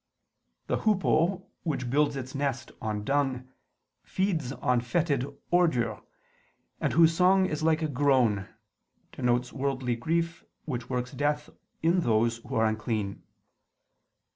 [0.65, 3.47] The hoopoe, which builds its nest on dung,
[4.01, 6.01] feeds on foetid ordure,
[6.79, 8.47] and whose song is like a groan,
[9.11, 11.51] denotes worldly grief which works death
[11.83, 13.21] in those who are unclean.